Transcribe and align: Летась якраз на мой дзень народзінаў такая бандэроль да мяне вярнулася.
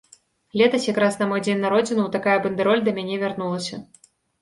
Летась 0.59 0.87
якраз 0.91 1.17
на 1.21 1.27
мой 1.33 1.43
дзень 1.45 1.63
народзінаў 1.67 2.09
такая 2.17 2.37
бандэроль 2.49 2.85
да 2.91 2.99
мяне 2.99 3.23
вярнулася. 3.27 3.75